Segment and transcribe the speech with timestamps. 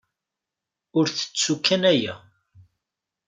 [0.97, 2.15] Ur ttettu kan aya.